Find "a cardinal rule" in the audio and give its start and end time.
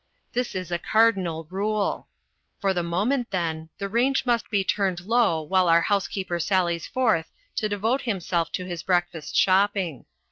0.71-2.07